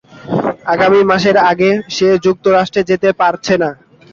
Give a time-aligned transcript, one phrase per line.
[0.65, 3.69] আগামী মাসের আগে সে যুক্তরাষ্ট্রে যেতে পারছে না।